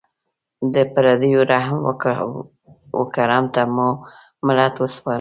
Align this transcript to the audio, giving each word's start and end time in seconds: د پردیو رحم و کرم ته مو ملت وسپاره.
د 0.73 0.75
پردیو 0.93 1.41
رحم 1.51 1.77
و 2.99 3.01
کرم 3.15 3.45
ته 3.53 3.61
مو 3.75 3.89
ملت 4.45 4.73
وسپاره. 4.79 5.09